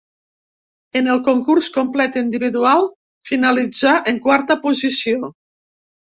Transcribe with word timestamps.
En 0.99 1.09
el 1.15 1.19
concurs 1.25 1.67
complet 1.75 2.15
individual 2.21 2.87
finalitzà 3.31 3.93
en 4.13 4.17
quarta 4.25 4.57
posició. 4.65 5.29